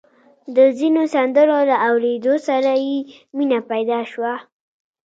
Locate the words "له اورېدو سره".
1.69-2.71